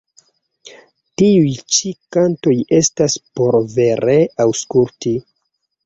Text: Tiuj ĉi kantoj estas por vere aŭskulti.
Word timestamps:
Tiuj 1.23 1.51
ĉi 1.77 1.93
kantoj 2.17 2.57
estas 2.81 3.21
por 3.37 3.61
vere 3.79 4.21
aŭskulti. 4.49 5.19